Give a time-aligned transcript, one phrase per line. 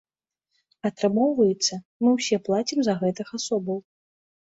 [0.91, 1.73] Атрымоўваецца,
[2.07, 3.77] мы ўсе плацім за гэтых асобаў.